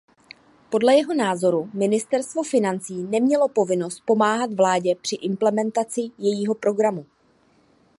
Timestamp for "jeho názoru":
0.95-1.69